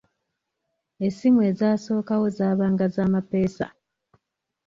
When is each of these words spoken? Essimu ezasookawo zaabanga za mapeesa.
Essimu 1.05 1.39
ezasookawo 1.49 2.25
zaabanga 2.37 2.85
za 2.95 3.03
mapeesa. 3.13 3.67